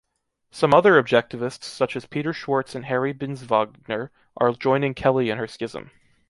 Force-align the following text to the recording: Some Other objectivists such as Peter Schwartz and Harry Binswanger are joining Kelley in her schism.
Some 0.49 0.73
Other 0.73 0.93
objectivists 0.99 1.65
such 1.65 1.95
as 1.95 2.07
Peter 2.07 2.33
Schwartz 2.33 2.73
and 2.73 2.85
Harry 2.85 3.13
Binswanger 3.13 4.09
are 4.35 4.51
joining 4.53 4.95
Kelley 4.95 5.29
in 5.29 5.37
her 5.37 5.45
schism. 5.45 5.91